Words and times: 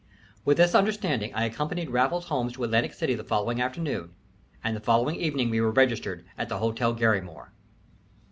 With 0.43 0.57
this 0.57 0.73
understanding 0.73 1.31
I 1.35 1.45
accompanied 1.45 1.91
Raffles 1.91 2.25
Holmes 2.25 2.53
to 2.53 2.63
Atlantic 2.63 2.91
City 2.93 3.13
the 3.13 3.23
following 3.23 3.61
afternoon, 3.61 4.15
and 4.63 4.75
the 4.75 4.79
following 4.81 5.15
evening 5.17 5.51
we 5.51 5.61
were 5.61 5.69
registered 5.69 6.25
at 6.39 6.49
the 6.49 6.57
Hotel 6.57 6.95
Garrymore. 6.95 7.49